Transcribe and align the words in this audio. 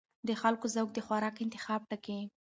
د 0.27 0.29
خلکو 0.41 0.65
ذوق 0.75 0.89
د 0.93 0.99
خوراک 1.05 1.35
انتخاب 1.45 1.81
ټاکي. 1.89 2.19